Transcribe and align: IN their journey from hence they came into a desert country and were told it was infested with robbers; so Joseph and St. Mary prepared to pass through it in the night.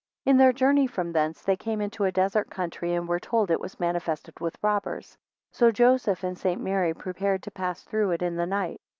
IN 0.25 0.37
their 0.37 0.51
journey 0.51 0.87
from 0.87 1.13
hence 1.13 1.43
they 1.43 1.55
came 1.55 1.79
into 1.79 2.05
a 2.05 2.11
desert 2.11 2.49
country 2.49 2.95
and 2.95 3.07
were 3.07 3.19
told 3.19 3.51
it 3.51 3.59
was 3.59 3.75
infested 3.75 4.39
with 4.39 4.57
robbers; 4.63 5.15
so 5.51 5.69
Joseph 5.71 6.23
and 6.23 6.35
St. 6.35 6.59
Mary 6.59 6.95
prepared 6.95 7.43
to 7.43 7.51
pass 7.51 7.83
through 7.83 8.09
it 8.09 8.23
in 8.23 8.35
the 8.35 8.47
night. 8.47 8.81